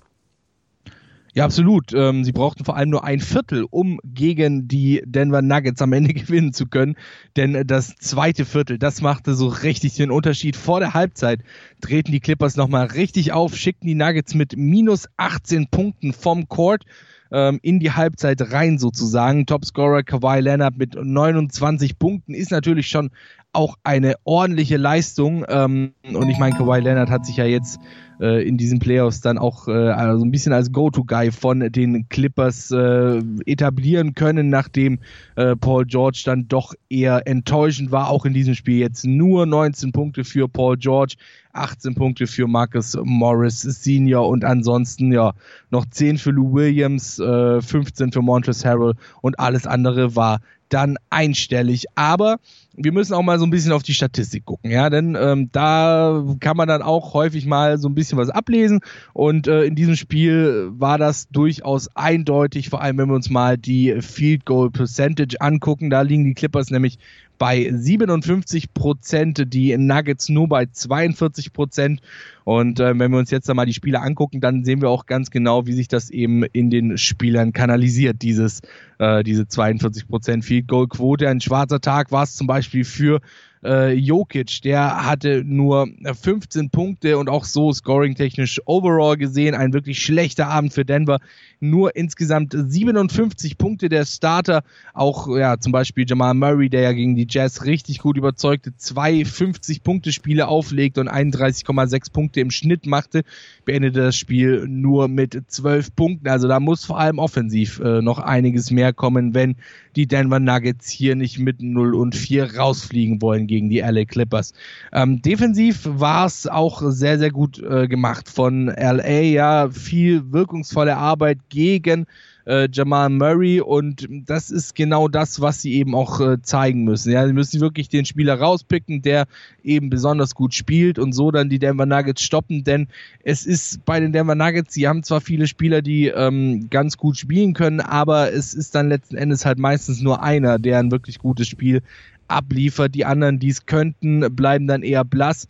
Ja, 1.35 1.45
absolut. 1.45 1.93
Ähm, 1.93 2.23
sie 2.23 2.31
brauchten 2.31 2.65
vor 2.65 2.75
allem 2.75 2.89
nur 2.89 3.03
ein 3.03 3.19
Viertel, 3.19 3.65
um 3.69 3.99
gegen 4.03 4.67
die 4.67 5.03
Denver 5.05 5.41
Nuggets 5.41 5.81
am 5.81 5.93
Ende 5.93 6.13
gewinnen 6.15 6.53
zu 6.53 6.65
können. 6.65 6.95
Denn 7.35 7.67
das 7.67 7.95
zweite 7.95 8.45
Viertel, 8.45 8.79
das 8.79 9.01
machte 9.01 9.35
so 9.35 9.47
richtig 9.47 9.95
den 9.95 10.11
Unterschied. 10.11 10.55
Vor 10.55 10.79
der 10.79 10.93
Halbzeit 10.93 11.41
drehten 11.81 12.11
die 12.11 12.19
Clippers 12.19 12.55
nochmal 12.55 12.87
richtig 12.87 13.31
auf, 13.31 13.55
schickten 13.55 13.87
die 13.87 13.95
Nuggets 13.95 14.33
mit 14.33 14.57
minus 14.57 15.07
18 15.17 15.67
Punkten 15.67 16.13
vom 16.13 16.47
Court 16.47 16.85
ähm, 17.31 17.59
in 17.61 17.79
die 17.79 17.91
Halbzeit 17.91 18.51
rein 18.51 18.79
sozusagen. 18.79 19.45
Topscorer 19.45 20.03
Kawhi 20.03 20.39
Leonard 20.39 20.77
mit 20.77 20.95
29 20.95 21.99
Punkten 21.99 22.33
ist 22.33 22.51
natürlich 22.51 22.87
schon 22.87 23.11
auch 23.54 23.75
eine 23.84 24.16
ordentliche 24.24 24.78
Leistung. 24.78 25.46
Ähm, 25.50 25.94
und 26.04 26.30
ich 26.30 26.38
meine, 26.38 26.56
Kawhi 26.56 26.80
Leonard 26.80 27.10
hat 27.10 27.25
sich 27.25 27.38
ja 27.38 27.46
jetzt 27.46 27.80
äh, 28.19 28.48
in 28.48 28.57
diesen 28.57 28.80
Playoffs 28.80 29.22
dann 29.22 29.38
auch 29.38 29.68
äh, 29.68 29.72
also 29.72 30.24
ein 30.24 30.31
bisschen 30.31 30.54
als 30.54 30.72
Go-To-Guy 30.72 31.31
von 31.31 31.60
den 31.72 32.07
Clippers 32.10 32.72
äh, 32.72 33.22
etablieren 33.46 34.13
können, 34.13 34.50
nachdem 34.50 35.00
äh, 35.36 35.56
Paul 35.56 35.86
George 35.86 36.22
dann 36.25 36.48
doch 36.48 36.74
eher 36.90 37.28
enttäuschend 37.28 37.92
war. 37.92 38.10
Auch 38.10 38.25
in 38.25 38.34
diesem 38.34 38.56
Spiel 38.56 38.78
jetzt 38.78 39.06
nur 39.06 39.46
19 39.46 39.92
Punkte 39.92 40.24
für 40.24 40.48
Paul 40.48 40.78
George, 40.78 41.16
18 41.54 41.96
Punkte 41.96 42.28
für 42.28 42.48
Marcus 42.48 42.98
Morris 43.04 43.62
Senior 43.62 44.28
und 44.28 44.46
ansonsten 44.46 45.12
ja 45.12 45.34
noch 45.72 45.86
10 45.86 46.18
für 46.18 46.31
Lou 46.31 46.54
Williams, 46.54 47.19
äh, 47.19 47.62
15 47.62 48.12
für 48.12 48.22
Montrezl 48.22 48.68
Harrell 48.68 48.94
und 49.22 49.40
alles 49.40 49.66
andere 49.66 50.16
war 50.16 50.42
dann 50.69 50.98
einstellig. 51.10 51.86
Aber 51.96 52.38
wir 52.81 52.91
müssen 52.93 53.13
auch 53.13 53.21
mal 53.21 53.39
so 53.39 53.45
ein 53.45 53.49
bisschen 53.49 53.73
auf 53.73 53.83
die 53.83 53.93
Statistik 53.93 54.45
gucken, 54.45 54.71
ja, 54.71 54.89
denn 54.89 55.17
ähm, 55.19 55.49
da 55.51 56.23
kann 56.39 56.55
man 56.55 56.67
dann 56.67 56.81
auch 56.81 57.13
häufig 57.13 57.45
mal 57.45 57.77
so 57.77 57.89
ein 57.89 57.95
bisschen 57.95 58.17
was 58.17 58.29
ablesen 58.29 58.79
und 59.13 59.47
äh, 59.47 59.63
in 59.63 59.75
diesem 59.75 59.95
Spiel 59.95 60.69
war 60.71 60.97
das 60.97 61.27
durchaus 61.29 61.89
eindeutig, 61.95 62.69
vor 62.69 62.81
allem 62.81 62.97
wenn 62.97 63.09
wir 63.09 63.15
uns 63.15 63.29
mal 63.29 63.57
die 63.57 64.01
Field 64.01 64.45
Goal 64.45 64.71
Percentage 64.71 65.41
angucken, 65.41 65.89
da 65.89 66.01
liegen 66.01 66.23
die 66.23 66.33
Clippers 66.33 66.69
nämlich 66.69 66.99
bei 67.39 67.71
57 67.73 68.73
Prozent, 68.73 69.53
die 69.53 69.75
Nuggets 69.75 70.29
nur 70.29 70.47
bei 70.47 70.67
42 70.67 71.53
Prozent. 71.53 72.01
Und 72.43 72.79
äh, 72.79 72.97
wenn 72.99 73.11
wir 73.11 73.17
uns 73.17 73.31
jetzt 73.31 73.47
da 73.47 73.53
mal 73.53 73.65
die 73.65 73.73
Spiele 73.73 74.01
angucken, 74.01 74.41
dann 74.41 74.65
sehen 74.65 74.81
wir 74.81 74.89
auch 74.89 75.05
ganz 75.05 75.31
genau, 75.31 75.65
wie 75.65 75.73
sich 75.73 75.87
das 75.87 76.09
eben 76.09 76.43
in 76.43 76.69
den 76.69 76.97
Spielern 76.97 77.53
kanalisiert, 77.53 78.21
dieses, 78.21 78.61
äh, 78.97 79.23
diese 79.23 79.47
42 79.47 80.07
Prozent 80.07 80.43
Field 80.43 80.67
Goal 80.67 80.87
Quote. 80.87 81.29
Ein 81.29 81.41
schwarzer 81.41 81.79
Tag 81.79 82.11
war 82.11 82.23
es 82.23 82.35
zum 82.35 82.47
Beispiel 82.47 82.69
für 82.83 83.21
äh, 83.63 83.94
Jokic, 83.94 84.61
der 84.61 85.06
hatte 85.06 85.44
nur 85.45 85.88
15 86.03 86.69
Punkte 86.69 87.17
und 87.17 87.29
auch 87.29 87.44
so 87.44 87.73
scoring-technisch 87.73 88.61
overall 88.65 89.17
gesehen 89.17 89.56
ein 89.56 89.73
wirklich 89.73 90.01
schlechter 90.03 90.47
Abend 90.47 90.73
für 90.73 90.85
Denver. 90.85 91.19
Nur 91.59 91.95
insgesamt 91.95 92.56
57 92.57 93.57
Punkte 93.57 93.89
der 93.89 94.06
Starter. 94.06 94.63
Auch 94.94 95.27
ja 95.35 95.59
zum 95.59 95.73
Beispiel 95.73 96.06
Jamal 96.07 96.33
Murray, 96.33 96.69
der 96.69 96.81
ja 96.81 96.94
gegen 96.94 97.15
die 97.15 97.27
Jazz 97.29 97.65
richtig 97.65 98.00
gut 98.00 98.15
überzeugte, 98.15 98.75
zwei 98.77 99.21
50-Punkte-Spiele 99.21 100.47
auflegt 100.47 100.97
und 100.97 101.09
31,6 101.09 102.13
Punkte 102.13 102.39
im 102.39 102.51
Schnitt 102.51 102.85
machte, 102.85 103.23
beendete 103.65 104.00
das 104.00 104.15
Spiel 104.15 104.67
nur 104.69 105.09
mit 105.09 105.38
12 105.47 105.95
Punkten. 105.95 106.29
Also 106.29 106.47
da 106.47 106.62
muss 106.62 106.85
vor 106.85 107.00
allem 107.00 107.19
offensiv 107.19 107.79
äh, 107.79 108.01
noch 108.01 108.19
einiges 108.19 108.71
mehr 108.71 108.94
kommen, 108.94 109.33
wenn 109.33 109.57
die 109.97 110.07
Denver 110.07 110.39
Nuggets 110.39 110.89
hier 110.89 111.15
nicht 111.15 111.39
mit 111.39 111.62
0 111.62 111.94
und 111.94 112.15
4 112.15 112.55
rausfliegen 112.55 113.21
wollen 113.21 113.47
gegen 113.50 113.69
die 113.69 113.80
LA 113.80 114.06
Clippers. 114.06 114.54
Ähm, 114.94 115.22
defensiv 115.22 115.81
war 115.84 116.25
es 116.25 116.48
auch 116.48 116.81
sehr, 116.86 117.19
sehr 117.19 117.31
gut 117.31 117.60
äh, 117.60 117.90
gemacht 117.90 118.30
von 118.30 118.68
LA. 118.68 119.19
Ja, 119.19 119.69
viel 119.69 120.31
wirkungsvolle 120.31 120.96
Arbeit 120.96 121.40
gegen 121.50 122.06
äh, 122.50 122.68
Jamal 122.72 123.10
Murray 123.10 123.62
und 123.62 124.07
das 124.10 124.50
ist 124.50 124.74
genau 124.74 125.07
das, 125.07 125.40
was 125.40 125.62
sie 125.62 125.74
eben 125.74 125.94
auch 125.94 126.19
äh, 126.19 126.42
zeigen 126.42 126.84
müssen. 126.84 127.12
Ja, 127.12 127.25
sie 127.28 127.34
müssen 127.34 127.62
wirklich 127.62 127.90
den 127.90 128.06
Spieler 128.06 128.39
rauspicken, 128.39 129.03
der 129.03 129.27
eben 129.63 129.89
besonders 129.89 130.34
gut 130.34 130.56
spielt 130.56 130.98
und 130.98 131.13
so 131.13 131.29
dann 131.29 131.50
die 131.50 131.60
Denver 131.60 131.86
Nuggets 131.86 132.24
stoppen, 132.24 132.63
denn 132.63 132.88
es 133.24 133.46
ist 133.46 133.86
bei 133.86 134.00
den 134.00 134.13
Denver 134.13 134.36
Nuggets, 134.36 134.74
sie 134.74 134.88
haben 134.88 135.03
zwar 135.03 135.22
viele 135.22 135.48
Spieler, 135.48 135.84
die 135.84 136.08
ähm, 136.08 136.70
ganz 136.72 136.98
gut 136.98 137.18
spielen 137.18 137.53
können, 137.53 137.82
aber 137.82 138.34
es 138.34 138.56
ist 138.56 138.74
dann 138.74 138.89
letzten 138.89 139.15
Endes 139.15 139.46
halt 139.46 139.60
meistens 139.60 140.01
nur 140.01 140.24
einer, 140.24 140.58
der 140.58 140.79
ein 140.79 140.91
wirklich 140.91 141.20
gutes 141.20 141.48
Spiel 141.48 141.84
abliefert. 142.29 142.95
Die 142.95 143.05
anderen, 143.05 143.39
die 143.39 143.50
es 143.50 143.65
könnten, 143.65 144.36
bleiben 144.36 144.67
dann 144.67 144.83
eher 144.83 145.03
blass 145.03 145.48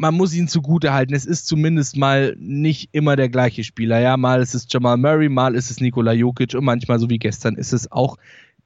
man 0.00 0.14
muss 0.14 0.32
ihn 0.32 0.48
zugute 0.48 0.94
halten. 0.94 1.12
Es 1.12 1.26
ist 1.26 1.46
zumindest 1.46 1.94
mal 1.94 2.34
nicht 2.38 2.88
immer 2.92 3.16
der 3.16 3.28
gleiche 3.28 3.62
Spieler. 3.64 4.00
Ja, 4.00 4.16
mal 4.16 4.40
ist 4.40 4.54
es 4.54 4.66
Jamal 4.66 4.96
Murray, 4.96 5.28
mal 5.28 5.54
ist 5.54 5.70
es 5.70 5.78
Nikola 5.78 6.14
Jokic 6.14 6.54
und 6.54 6.64
manchmal, 6.64 6.98
so 6.98 7.10
wie 7.10 7.18
gestern, 7.18 7.54
ist 7.54 7.74
es 7.74 7.92
auch 7.92 8.16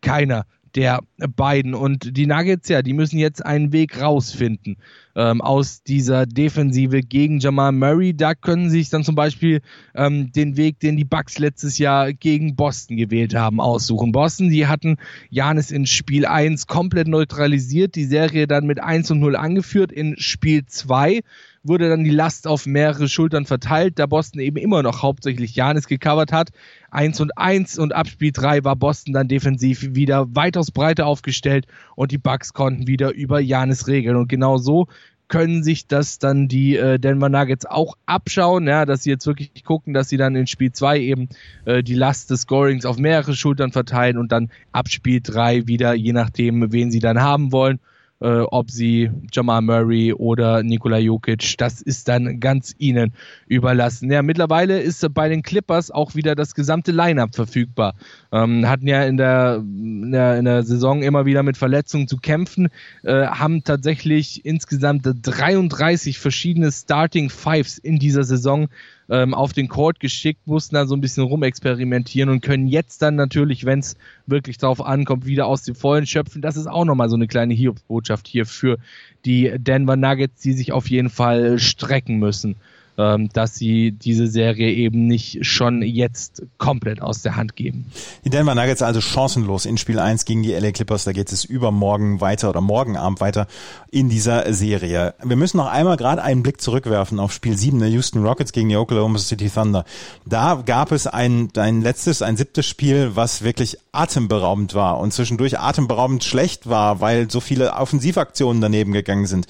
keiner 0.01 0.47
der 0.75 1.01
beiden. 1.17 1.75
Und 1.75 2.17
die 2.17 2.27
Nuggets, 2.27 2.69
ja, 2.69 2.83
die 2.83 2.93
müssen 2.93 3.19
jetzt 3.19 3.45
einen 3.45 3.73
Weg 3.73 4.01
rausfinden 4.01 4.77
ähm, 5.17 5.41
aus 5.41 5.83
dieser 5.83 6.27
Defensive 6.27 7.01
gegen 7.01 7.39
Jamal 7.39 7.73
Murray. 7.73 8.15
Da 8.15 8.35
können 8.35 8.71
sie 8.71 8.79
sich 8.79 8.91
dann 8.91 9.05
zum 9.05 9.15
Beispiel 9.15 9.61
ähm, 9.95 10.33
den 10.33 10.57
Weg, 10.57 10.81
den 10.81 10.97
die 10.97 11.05
Bucks 11.05 11.39
letztes 11.39 11.79
Jahr 11.79 12.13
gegen 12.13 12.57
Boston 12.57 12.97
gewählt 12.97 13.35
haben, 13.35 13.61
aussuchen. 13.61 14.13
Boston, 14.13 14.51
die 14.51 14.67
hatten 14.67 14.97
Janis 15.31 15.71
in 15.71 15.87
Spiel 15.87 16.27
1 16.27 16.67
komplett 16.67 17.09
neutralisiert, 17.09 17.95
die 17.95 18.05
Serie 18.05 18.47
dann 18.47 18.67
mit 18.67 18.81
1 18.81 19.11
und 19.13 19.21
0 19.21 19.37
angeführt. 19.37 19.93
In 19.93 20.17
Spiel 20.19 20.67
2 20.67 21.21
wurde 21.65 21.89
dann 21.89 22.05
die 22.05 22.11
Last 22.11 22.47
auf 22.47 22.67
mehrere 22.67 23.09
Schultern 23.09 23.47
verteilt, 23.47 23.99
da 23.99 24.07
Boston 24.07 24.41
eben 24.41 24.59
immer 24.59 24.83
noch 24.83 25.03
hauptsächlich 25.03 25.57
Janis 25.57 25.89
gecovert 25.89 26.31
hat. 26.31 26.51
1 26.91 27.21
und 27.21 27.37
1 27.37 27.79
und 27.79 27.95
ab 27.95 28.07
Spiel 28.07 28.33
3 28.33 28.63
war 28.65 28.77
Boston 28.77 29.15
dann 29.15 29.29
defensiv 29.29 29.95
wieder 29.95 30.35
weitaus 30.35 30.71
breiter 30.71 31.07
aufgestellt 31.07 31.67
und 31.97 32.13
die 32.13 32.19
Bucks 32.19 32.53
konnten 32.53 32.87
wieder 32.87 33.13
über 33.13 33.41
Janis 33.41 33.89
regeln. 33.89 34.17
Und 34.17 34.29
genau 34.29 34.59
so 34.59 34.87
können 35.29 35.65
sich 35.65 35.87
das 35.87 36.19
dann 36.19 36.49
die 36.49 36.77
äh, 36.77 36.99
Denver 36.99 37.29
Nuggets 37.31 37.65
auch 37.65 37.95
abschauen, 38.07 38.67
ja, 38.67 38.85
dass 38.85 39.03
sie 39.03 39.11
jetzt 39.11 39.27
wirklich 39.27 39.65
gucken, 39.65 39.95
dass 39.95 40.09
sie 40.09 40.19
dann 40.19 40.37
in 40.37 40.47
Spiel 40.47 40.71
2 40.71 41.01
eben 41.01 41.29
äh, 41.65 41.83
die 41.83 41.95
Last 41.95 42.31
des 42.31 42.43
Scorings 42.43 42.85
auf 42.85 42.99
mehrere 42.99 43.35
Schultern 43.35 43.73
verteilen 43.73 44.19
und 44.19 44.33
dann 44.33 44.51
ab 44.73 44.89
Spiel 44.91 45.21
3 45.23 45.67
wieder, 45.67 45.95
je 45.95 46.13
nachdem, 46.13 46.73
wen 46.73 46.91
sie 46.91 47.01
dann 47.01 47.23
haben 47.23 47.53
wollen, 47.53 47.81
äh, 48.21 48.41
ob 48.41 48.71
sie 48.71 49.11
Jamal 49.33 49.63
Murray 49.63 50.13
oder 50.13 50.63
Nikola 50.63 50.99
Jokic, 50.99 51.57
das 51.59 51.83
ist 51.83 52.09
dann 52.09 52.41
ganz 52.41 52.75
ihnen 52.79 53.13
überlassen. 53.47 54.11
Ja, 54.11 54.23
mittlerweile 54.23 54.81
ist 54.81 55.07
bei 55.15 55.29
den 55.29 55.43
Clippers 55.43 55.91
auch 55.91 56.15
wieder 56.15 56.35
das 56.35 56.55
gesamte 56.55 56.93
Lineup 56.93 57.35
verfügbar. 57.35 57.95
Ähm, 58.33 58.69
hatten 58.69 58.87
ja 58.87 59.05
in 59.05 59.17
der, 59.17 59.57
in 59.57 60.13
der, 60.13 60.39
in 60.39 60.45
der 60.45 60.63
Saison 60.63 61.03
immer 61.03 61.27
wieder 61.27 61.43
mit 61.43 61.57
Verletzungen 61.57 62.09
zu 62.09 62.17
kämpfen, 62.17 62.69
äh, 63.03 63.27
haben 63.27 63.65
tatsächlich 63.65 64.45
insgesamt 64.45 65.03
33 65.05 66.19
verschiedene 66.19 66.71
Starting 66.73 67.31
Fives 67.31 67.79
in 67.79 67.99
dieser 67.99 68.25
Saison 68.25 68.69
ähm, 69.09 69.35
auf 69.35 69.53
den 69.53 69.69
Court 69.69 70.01
geschickt, 70.01 70.47
mussten 70.47 70.75
da 70.75 70.87
so 70.87 70.95
ein 70.95 71.01
bisschen 71.01 71.25
rumexperimentieren 71.25 72.31
und 72.31 72.41
können 72.41 72.67
jetzt 72.67 73.03
dann 73.03 73.17
natürlich, 73.17 73.65
wenn 73.65 73.81
es 73.81 73.97
wirklich 74.27 74.59
drauf 74.59 74.85
ankommt, 74.85 75.27
wieder 75.27 75.47
aus 75.47 75.63
dem 75.63 75.75
Vollen 75.75 76.07
schöpfen. 76.07 76.43
Das 76.43 76.57
ist 76.57 76.67
auch 76.67 76.85
nochmal 76.85 77.09
so 77.09 77.17
eine 77.17 77.27
kleine 77.27 77.55
Hiobsbotschaft 77.55 78.27
hier 78.27 78.47
für 78.47 78.79
die 79.25 79.53
Denver 79.59 79.97
Nuggets, 79.97 80.41
die 80.43 80.53
sich 80.53 80.73
auf 80.73 80.89
jeden 80.89 81.11
Fall 81.11 81.59
strecken 81.59 82.19
müssen 82.19 82.57
ähm, 82.97 83.29
dass 83.33 83.57
sie 83.57 83.93
diese 83.93 84.27
Serie 84.27 84.73
eben 84.73 85.07
nicht 85.07 85.45
schon 85.45 85.83
jetzt 85.83 86.43
komplett 86.59 87.03
aus 87.03 87.23
der 87.23 87.37
Hand 87.37 87.57
geben. 87.57 87.87
Die 88.25 88.31
Denver 88.31 88.55
Nuggets 88.55 88.83
also 88.83 89.01
chancenlos 89.01 89.67
in 89.67 89.79
Spiel 89.79 89.99
1 89.99 90.25
gegen 90.25 90.43
die 90.43 90.53
LA 90.53 90.73
Clippers. 90.73 91.05
Da 91.05 91.13
geht 91.13 91.33
es 91.33 91.45
übermorgen 91.45 92.21
weiter 92.21 92.51
oder 92.51 92.61
morgen 92.61 92.97
Abend 92.97 93.21
weiter 93.21 93.47
in 93.91 94.09
dieser 94.09 94.53
Serie. 94.53 95.15
Wir 95.23 95.37
müssen 95.37 95.57
noch 95.57 95.67
einmal 95.67 95.97
gerade 95.97 96.23
einen 96.23 96.43
Blick 96.43 96.61
zurückwerfen 96.61 97.19
auf 97.19 97.33
Spiel 97.33 97.57
7 97.57 97.79
der 97.79 97.89
Houston 97.89 98.25
Rockets 98.25 98.53
gegen 98.53 98.69
die 98.69 98.77
Oklahoma 98.77 99.19
City 99.19 99.51
Thunder. 99.51 99.85
Da 100.25 100.63
gab 100.65 100.93
es 100.93 101.07
ein, 101.07 101.49
ein 101.57 101.83
letztes, 101.83 102.23
ein 102.23 102.37
siebtes 102.37 102.67
Spiel, 102.67 103.13
was 103.15 103.43
wirklich 103.43 103.79
atemberaubend 103.93 104.75
war 104.75 105.01
und 105.01 105.13
zwischendurch 105.13 105.59
atemberaubend 105.59 106.25
schlecht 106.25 106.69
war, 106.69 107.01
weil 107.01 107.31
so 107.31 107.41
viele 107.41 107.73
Offensivaktionen 107.73 108.61
daneben 108.61 108.93
gegangen 108.93 109.27
sind. 109.27 109.47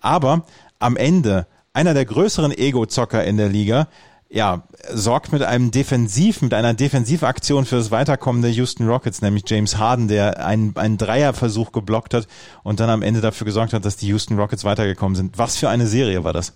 Aber 0.00 0.44
am 0.78 0.96
Ende 0.96 1.46
einer 1.74 1.92
der 1.92 2.06
größeren 2.06 2.56
Ego-Zocker 2.56 3.24
in 3.24 3.36
der 3.36 3.50
Liga, 3.50 3.88
ja, 4.30 4.62
sorgt 4.92 5.32
mit 5.32 5.42
einem 5.42 5.70
Defensiv, 5.70 6.40
mit 6.40 6.54
einer 6.54 6.74
Defensivaktion 6.74 7.66
für 7.66 7.76
das 7.76 7.90
Weiterkommen 7.90 8.42
der 8.42 8.50
Houston 8.52 8.88
Rockets, 8.88 9.22
nämlich 9.22 9.44
James 9.46 9.76
Harden, 9.76 10.08
der 10.08 10.44
einen, 10.44 10.76
einen 10.76 10.98
Dreierversuch 10.98 11.72
geblockt 11.72 12.14
hat 12.14 12.26
und 12.62 12.80
dann 12.80 12.90
am 12.90 13.02
Ende 13.02 13.20
dafür 13.20 13.44
gesorgt 13.44 13.72
hat, 13.72 13.84
dass 13.84 13.96
die 13.96 14.08
Houston 14.08 14.38
Rockets 14.38 14.64
weitergekommen 14.64 15.14
sind. 15.14 15.38
Was 15.38 15.56
für 15.56 15.68
eine 15.68 15.86
Serie 15.86 16.24
war 16.24 16.32
das? 16.32 16.54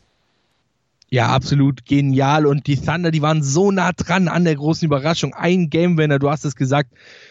Ja, 1.10 1.28
absolut 1.28 1.86
genial. 1.86 2.44
Und 2.44 2.66
die 2.66 2.76
Thunder, 2.76 3.10
die 3.10 3.22
waren 3.22 3.42
so 3.42 3.70
nah 3.70 3.92
dran 3.92 4.28
an 4.28 4.44
der 4.44 4.56
großen 4.56 4.84
Überraschung. 4.84 5.32
Ein 5.32 5.70
Game-Winner, 5.70 6.18
du 6.18 6.28
hast 6.28 6.44
es 6.44 6.54
gesagt, 6.54 6.90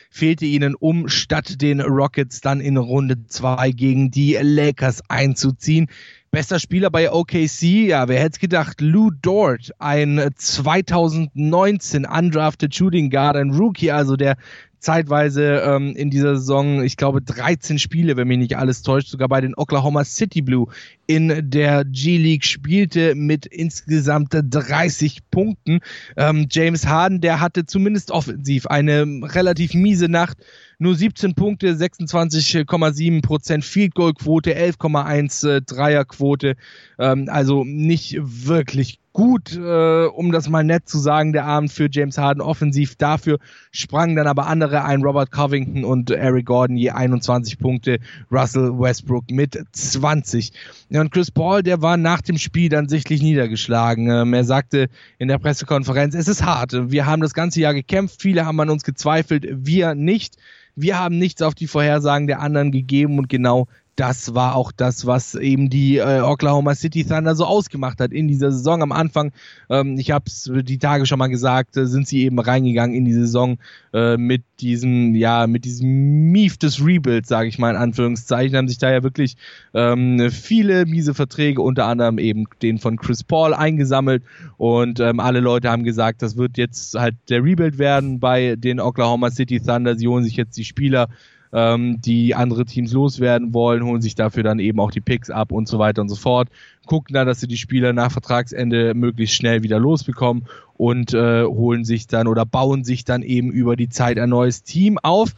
fehlte 0.09 0.45
ihnen, 0.45 0.73
um 0.73 1.09
statt 1.09 1.61
den 1.61 1.81
Rockets 1.81 2.41
dann 2.41 2.59
in 2.59 2.77
Runde 2.77 3.27
zwei 3.27 3.71
gegen 3.71 4.09
die 4.09 4.37
Lakers 4.41 5.03
einzuziehen. 5.09 5.89
Bester 6.31 6.59
Spieler 6.59 6.89
bei 6.89 7.11
OKC, 7.11 7.87
ja, 7.87 8.07
wer 8.07 8.19
hätte 8.19 8.33
es 8.33 8.39
gedacht? 8.39 8.81
Lou 8.81 9.11
Dort, 9.11 9.71
ein 9.79 10.29
2019 10.35 12.05
undrafted 12.05 12.75
Shooting 12.75 13.09
Guard, 13.09 13.37
ein 13.37 13.51
Rookie, 13.51 13.91
also 13.91 14.15
der 14.15 14.35
zeitweise 14.79 15.61
ähm, 15.65 15.95
in 15.95 16.09
dieser 16.09 16.35
Saison, 16.37 16.83
ich 16.83 16.97
glaube, 16.97 17.21
13 17.21 17.79
Spiele, 17.79 18.15
wenn 18.15 18.27
mich 18.27 18.37
nicht 18.37 18.57
alles 18.57 18.83
täuscht, 18.83 19.07
sogar 19.07 19.27
bei 19.27 19.41
den 19.41 19.55
Oklahoma 19.55 20.03
City 20.03 20.41
Blue 20.41 20.67
in 21.07 21.49
der 21.49 21.83
G-League 21.85 22.45
spielte 22.45 23.15
mit 23.15 23.45
insgesamt 23.45 24.29
30 24.33 25.29
Punkten. 25.31 25.79
Ähm, 26.15 26.47
James 26.49 26.85
Harden, 26.85 27.21
der 27.21 27.39
hatte 27.39 27.65
zumindest 27.65 28.11
offensiv 28.11 28.67
eine 28.67 29.03
relativ 29.23 29.73
miese 29.73 30.09
Nacht. 30.09 30.37
Nur 30.79 30.93
17 30.93 31.33
Punkte, 31.33 31.73
26,7 31.73 33.23
Prozent 33.23 33.65
Field 33.65 33.95
Goal 33.95 34.13
Quote, 34.13 34.55
11,1 34.55 35.47
äh, 35.49 35.61
Dreierquote. 35.61 36.55
Ähm, 36.99 37.27
also 37.31 37.63
nicht 37.63 38.17
wirklich 38.19 38.99
gut, 39.17 39.57
äh, 39.57 40.05
um 40.05 40.31
das 40.31 40.47
mal 40.47 40.63
nett 40.63 40.87
zu 40.87 40.99
sagen, 40.99 41.33
der 41.33 41.45
Abend 41.45 41.71
für 41.71 41.87
James 41.91 42.19
Harden 42.19 42.39
offensiv. 42.39 42.95
Dafür 42.97 43.39
sprangen 43.71 44.15
dann 44.15 44.27
aber 44.27 44.45
andere 44.45 44.83
ein, 44.83 45.01
Robert 45.01 45.31
Covington 45.31 45.83
und 45.83 46.11
Eric 46.11 46.45
Gordon 46.45 46.77
je 46.77 46.91
21 46.91 47.57
Punkte, 47.57 47.97
Russell 48.31 48.77
Westbrook 48.77 49.31
mit 49.31 49.57
20. 49.71 50.53
Ja, 50.89 51.01
und 51.01 51.11
Chris 51.11 51.31
Paul, 51.31 51.63
der 51.63 51.81
war 51.81 51.97
nach 51.97 52.21
dem 52.21 52.37
Spiel 52.37 52.69
dann 52.69 52.87
sichtlich 52.87 53.23
niedergeschlagen. 53.23 54.11
Ähm, 54.11 54.35
er 54.35 54.43
sagte 54.43 54.87
in 55.17 55.27
der 55.27 55.39
Pressekonferenz, 55.39 56.13
es 56.13 56.27
ist 56.27 56.45
hart. 56.45 56.91
Wir 56.91 57.07
haben 57.07 57.23
das 57.23 57.33
ganze 57.33 57.59
Jahr 57.61 57.73
gekämpft, 57.73 58.21
viele 58.21 58.45
haben 58.45 58.59
an 58.59 58.69
uns 58.69 58.83
gezweifelt, 58.83 59.47
wir 59.51 59.95
nicht. 59.95 60.37
Wir 60.79 60.99
haben 60.99 61.17
nichts 61.17 61.41
auf 61.41 61.55
die 61.55 61.65
Vorhersagen 61.65 62.27
der 62.27 62.39
anderen 62.39 62.71
gegeben 62.71 63.17
und 63.17 63.29
genau 63.29 63.67
das 63.97 64.35
war 64.35 64.55
auch 64.55 64.71
das, 64.71 65.07
was 65.07 65.33
eben 65.33 65.71
die 65.71 65.97
äh, 65.97 66.21
Oklahoma 66.21 66.75
City 66.75 67.03
Thunder 67.03 67.35
so 67.35 67.45
ausgemacht 67.45 67.99
hat 67.99 68.13
in 68.13 68.27
dieser 68.27 68.51
Saison. 68.51 68.83
Am 68.83 68.91
Anfang, 68.91 69.31
ähm, 69.71 69.97
ich 69.97 70.11
habe 70.11 70.25
es 70.27 70.49
die 70.53 70.77
Tage 70.77 71.07
schon 71.07 71.17
mal 71.17 71.27
gesagt, 71.27 71.75
äh, 71.77 71.87
sind 71.87 72.07
sie 72.07 72.21
eben 72.21 72.37
reingegangen 72.37 72.95
in 72.95 73.05
die 73.05 73.13
Saison 73.13 73.57
äh, 73.93 74.15
mit 74.15 74.43
diesem, 74.59 75.15
ja, 75.15 75.47
mit 75.47 75.65
diesem 75.65 76.31
Mief 76.31 76.57
des 76.57 76.79
Rebuilds, 76.85 77.27
sage 77.27 77.49
ich 77.49 77.57
mal 77.57 77.71
in 77.71 77.75
Anführungszeichen, 77.75 78.55
haben 78.55 78.67
sich 78.67 78.77
da 78.77 78.91
ja 78.91 79.01
wirklich 79.01 79.35
ähm, 79.73 80.29
viele 80.29 80.85
miese 80.85 81.15
Verträge, 81.15 81.63
unter 81.63 81.85
anderem 81.85 82.19
eben 82.19 82.45
den 82.61 82.77
von 82.77 82.97
Chris 82.97 83.23
Paul 83.23 83.55
eingesammelt 83.55 84.21
und 84.57 84.99
ähm, 84.99 85.19
alle 85.19 85.39
Leute 85.39 85.71
haben 85.71 85.83
gesagt, 85.83 86.21
das 86.21 86.37
wird 86.37 86.59
jetzt 86.59 86.93
halt 86.93 87.15
der 87.29 87.43
Rebuild 87.43 87.79
werden 87.79 88.19
bei 88.19 88.55
den 88.55 88.79
Oklahoma 88.79 89.31
City 89.31 89.59
Thunder. 89.59 89.97
Sie 89.97 90.07
holen 90.07 90.23
sich 90.23 90.35
jetzt 90.35 90.55
die 90.55 90.65
Spieler 90.65 91.09
ähm, 91.53 92.01
die 92.01 92.35
andere 92.35 92.65
Teams 92.65 92.91
loswerden 92.91 93.53
wollen, 93.53 93.83
holen 93.83 94.01
sich 94.01 94.15
dafür 94.15 94.43
dann 94.43 94.59
eben 94.59 94.79
auch 94.79 94.91
die 94.91 95.01
Picks 95.01 95.29
ab 95.29 95.51
und 95.51 95.67
so 95.67 95.79
weiter 95.79 96.01
und 96.01 96.09
so 96.09 96.15
fort, 96.15 96.49
gucken 96.85 97.13
dann, 97.13 97.27
dass 97.27 97.39
sie 97.39 97.47
die 97.47 97.57
Spieler 97.57 97.93
nach 97.93 98.11
Vertragsende 98.11 98.93
möglichst 98.93 99.35
schnell 99.35 99.63
wieder 99.63 99.79
losbekommen 99.79 100.45
und 100.75 101.13
äh, 101.13 101.43
holen 101.43 101.85
sich 101.85 102.07
dann 102.07 102.27
oder 102.27 102.45
bauen 102.45 102.83
sich 102.83 103.05
dann 103.05 103.21
eben 103.21 103.51
über 103.51 103.75
die 103.75 103.89
Zeit 103.89 104.19
ein 104.19 104.29
neues 104.29 104.63
Team 104.63 104.97
auf. 105.01 105.33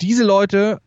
Diese 0.00 0.24
Leute 0.24 0.80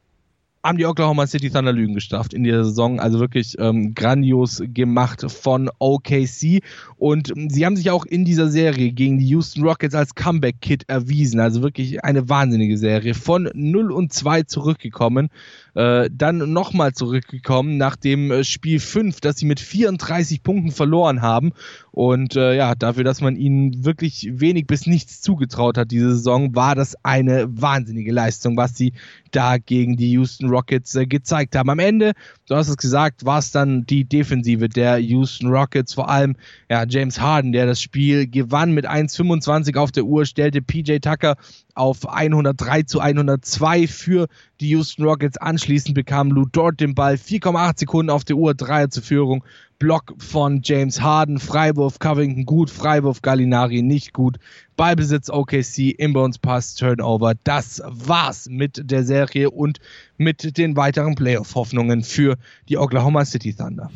haben 0.66 0.80
die 0.80 0.86
Oklahoma 0.88 1.28
City 1.28 1.52
Thunder 1.52 1.72
Lügen 1.72 1.94
gestraft 1.94 2.34
in 2.34 2.44
dieser 2.44 2.66
Saison. 2.66 3.00
Also 3.00 3.20
wirklich 3.20 3.56
ähm, 3.60 3.94
grandios 3.94 4.64
gemacht 4.66 5.24
von 5.32 5.70
OKC. 5.78 6.64
Und 6.98 7.32
sie 7.50 7.66
haben 7.66 7.76
sich 7.76 7.92
auch 7.92 8.04
in 8.04 8.26
dieser 8.26 8.50
Serie 8.50 8.92
gegen 8.92 9.20
die 9.20 9.28
Houston 9.28 9.64
Rockets 9.64 9.94
als 9.94 10.16
Comeback-Kit 10.16 10.86
erwiesen. 10.88 11.40
Also 11.40 11.62
wirklich 11.62 12.04
eine 12.04 12.30
wahnsinnige 12.30 12.80
Serie. 12.80 13.14
Von 13.14 13.48
0 13.54 13.92
und 13.92 14.12
2 14.12 14.44
zurückgekommen. 14.44 15.30
Äh, 15.76 16.10
dann 16.10 16.54
nochmal 16.54 16.94
zurückgekommen 16.94 17.76
nach 17.76 17.98
dem 17.98 18.32
äh, 18.32 18.44
Spiel 18.46 18.80
5, 18.80 19.20
das 19.20 19.38
sie 19.38 19.46
mit 19.46 19.60
34 19.60 20.42
Punkten 20.42 20.72
verloren 20.72 21.22
haben. 21.22 21.52
Und 21.92 22.38
äh, 22.38 22.56
ja, 22.56 22.76
dafür, 22.76 23.04
dass 23.04 23.20
man 23.20 23.36
ihnen 23.36 23.84
wirklich 23.84 24.30
wenig 24.32 24.68
bis 24.68 24.88
nichts 24.88 25.22
zugetraut 25.22 25.78
hat 25.78 25.92
diese 25.92 26.12
Saison, 26.12 26.56
war 26.56 26.76
das 26.76 26.96
eine 27.04 27.48
wahnsinnige 27.50 28.14
Leistung, 28.14 28.56
was 28.56 28.78
sie 28.78 28.94
da 29.32 29.58
gegen 29.58 29.98
die 29.98 30.12
Houston 30.12 30.50
Rockets 30.50 30.96
äh, 30.96 31.08
gezeigt 31.08 31.58
haben. 31.58 31.70
Am 31.70 31.80
Ende, 31.80 32.14
du 32.48 32.56
hast 32.56 32.70
es 32.70 32.78
gesagt, 32.78 33.26
war 33.26 33.40
es 33.40 33.52
dann 33.52 33.86
die 33.86 34.06
Defensive 34.06 34.70
der 34.70 34.98
Houston 35.00 35.48
Rockets, 35.48 35.94
vor 35.94 36.10
allem 36.10 36.38
ja, 36.70 36.86
James 36.88 37.20
Harden, 37.20 37.52
der 37.52 37.66
das 37.66 37.82
Spiel 37.82 38.28
gewann 38.28 38.72
mit 38.72 38.88
1,25 38.88 39.76
auf 39.78 39.92
der 39.92 40.06
Uhr, 40.06 40.26
stellte 40.26 40.62
PJ 40.62 41.00
Tucker 41.00 41.36
auf 41.76 42.10
103 42.10 42.84
zu 42.84 43.00
102 43.00 43.88
für 43.88 44.28
die 44.60 44.70
Houston 44.70 45.04
Rockets. 45.04 45.38
Anschließend 45.38 45.94
bekam 45.94 46.32
Lou 46.32 46.46
Dort 46.52 46.80
den 46.80 46.96
Ball, 46.96 47.16
4,8 47.16 47.80
Sekunden 47.80 48.10
auf 48.10 48.24
der 48.24 48.38
Uhr, 48.38 48.56
Dreier 48.56 48.90
zur 48.90 49.04
Führung. 49.04 49.44
Block 49.78 50.14
von 50.18 50.62
James 50.64 51.02
Harden, 51.02 51.38
Freiwurf 51.38 52.00
Covington 52.00 52.46
gut, 52.46 52.70
Freiwurf 52.70 53.22
Gallinari 53.22 53.82
nicht 53.82 54.14
gut. 54.14 54.38
Ballbesitz 54.78 55.30
OKC, 55.30 55.92
Inbounds 55.98 56.38
Pass, 56.38 56.76
Turnover. 56.76 57.34
Das 57.44 57.82
war's 57.86 58.48
mit 58.50 58.90
der 58.90 59.04
Serie 59.04 59.52
und 59.52 59.80
mit 60.18 60.58
den 60.58 60.78
weiteren 60.78 61.16
Playoff-Hoffnungen 61.16 62.04
für 62.04 62.38
die 62.70 62.78
Oklahoma 62.78 63.26
City 63.26 63.54
Thunder. 63.54 63.92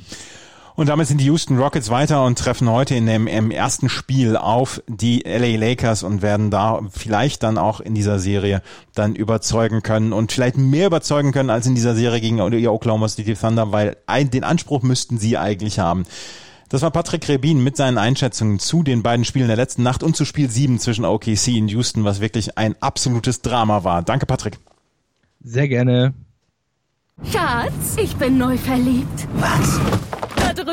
Und 0.79 0.87
damit 0.87 1.07
sind 1.07 1.19
die 1.19 1.25
Houston 1.25 1.57
Rockets 1.57 1.89
weiter 1.89 2.23
und 2.23 2.39
treffen 2.39 2.69
heute 2.69 2.95
in 2.95 3.05
dem 3.05 3.27
im 3.27 3.51
ersten 3.51 3.89
Spiel 3.89 4.37
auf 4.37 4.81
die 4.87 5.25
LA 5.27 5.57
Lakers 5.57 6.03
und 6.03 6.21
werden 6.21 6.51
da 6.51 6.79
vielleicht 6.89 7.43
dann 7.43 7.57
auch 7.57 7.81
in 7.81 7.95
dieser 7.95 8.17
Serie 8.17 8.61
dann 8.95 9.13
überzeugen 9.13 9.83
können 9.83 10.13
und 10.13 10.31
vielleicht 10.31 10.57
mehr 10.57 10.87
überzeugen 10.87 11.33
können 11.33 11.49
als 11.49 11.67
in 11.67 11.75
dieser 11.75 11.95
Serie 11.95 12.21
gegen 12.21 12.37
die 12.51 12.67
Oklahoma 12.69 13.09
City 13.09 13.33
Thunder, 13.33 13.73
weil 13.73 13.97
ein, 14.05 14.31
den 14.31 14.45
Anspruch 14.45 14.81
müssten 14.81 15.17
sie 15.17 15.37
eigentlich 15.37 15.79
haben. 15.79 16.05
Das 16.69 16.81
war 16.81 16.91
Patrick 16.91 17.27
Rebin 17.27 17.61
mit 17.61 17.75
seinen 17.75 17.97
Einschätzungen 17.97 18.59
zu 18.59 18.81
den 18.81 19.03
beiden 19.03 19.25
Spielen 19.25 19.47
der 19.47 19.57
letzten 19.57 19.83
Nacht 19.83 20.01
und 20.01 20.15
zu 20.15 20.23
Spiel 20.23 20.49
7 20.49 20.79
zwischen 20.79 21.03
OKC 21.03 21.57
und 21.59 21.67
Houston, 21.67 22.05
was 22.05 22.21
wirklich 22.21 22.57
ein 22.57 22.77
absolutes 22.79 23.41
Drama 23.41 23.83
war. 23.83 24.01
Danke, 24.01 24.25
Patrick. 24.25 24.57
Sehr 25.43 25.67
gerne. 25.67 26.13
Schatz, 27.29 27.97
ich 28.01 28.15
bin 28.15 28.37
neu 28.37 28.57
verliebt. 28.57 29.27
Was? 29.33 29.81